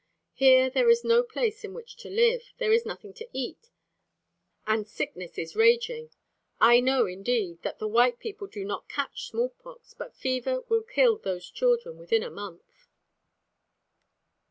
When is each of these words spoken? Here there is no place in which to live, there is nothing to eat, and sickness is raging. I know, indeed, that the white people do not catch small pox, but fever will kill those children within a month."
Here 0.33 0.71
there 0.71 0.89
is 0.89 1.03
no 1.03 1.21
place 1.21 1.63
in 1.63 1.75
which 1.75 1.95
to 1.97 2.09
live, 2.09 2.53
there 2.57 2.73
is 2.73 2.87
nothing 2.87 3.13
to 3.13 3.27
eat, 3.33 3.69
and 4.65 4.87
sickness 4.87 5.37
is 5.37 5.55
raging. 5.55 6.09
I 6.59 6.79
know, 6.79 7.05
indeed, 7.05 7.61
that 7.61 7.77
the 7.77 7.87
white 7.87 8.17
people 8.17 8.47
do 8.47 8.65
not 8.65 8.89
catch 8.89 9.27
small 9.29 9.49
pox, 9.49 9.93
but 9.93 10.15
fever 10.15 10.61
will 10.61 10.81
kill 10.81 11.19
those 11.19 11.51
children 11.51 11.99
within 11.99 12.23
a 12.23 12.31
month." 12.31 12.87